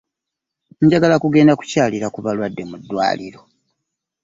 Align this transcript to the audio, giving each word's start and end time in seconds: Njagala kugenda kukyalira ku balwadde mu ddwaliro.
Njagala 0.83 1.15
kugenda 1.23 1.57
kukyalira 1.59 2.07
ku 2.13 2.19
balwadde 2.25 2.63
mu 2.69 2.75
ddwaliro. 2.81 3.41